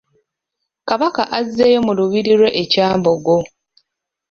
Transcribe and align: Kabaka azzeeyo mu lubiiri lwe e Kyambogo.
Kabaka 0.87 1.21
azzeeyo 1.39 1.79
mu 1.85 1.93
lubiiri 1.97 2.33
lwe 2.39 2.49
e 2.61 2.63
Kyambogo. 2.71 3.35